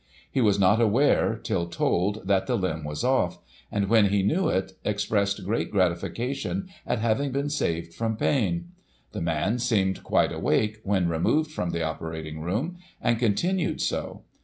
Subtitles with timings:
[0.31, 3.37] He was not aware, till told, that the limb was off;
[3.71, 8.69] and, when he knew it, expressed great gratification at having been saved from pain.
[9.11, 14.23] The man seemed quite awake when removed from the operating room, and continued so.